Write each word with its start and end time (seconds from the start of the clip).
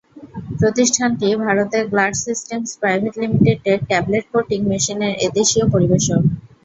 প্রতিষ্ঠানটি 0.59 1.27
ভারতের 1.43 1.83
Glatt 1.91 2.13
Systems 2.25 2.69
Private 2.81 3.13
লিমিটেডের 3.21 3.79
ট্যাবলেট 3.89 4.25
কোটিং 4.33 4.59
মেশিনের 4.71 5.13
এদেশীয় 5.27 5.65
পরিবেশক। 5.73 6.21